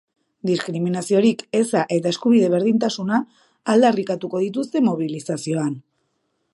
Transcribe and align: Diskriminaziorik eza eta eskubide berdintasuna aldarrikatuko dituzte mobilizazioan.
Diskriminaziorik 0.49 1.43
eza 1.59 1.83
eta 1.99 2.13
eskubide 2.15 2.49
berdintasuna 2.55 3.21
aldarrikatuko 3.75 4.43
dituzte 4.49 4.83
mobilizazioan. 4.91 5.79